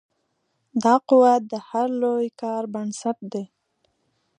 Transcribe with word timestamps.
دا 0.83 0.95
قوت 1.09 1.41
د 1.51 1.53
هر 1.69 1.87
لوی 2.03 2.27
کار 2.41 2.63
بنسټ 2.73 3.17
دی. 3.33 3.45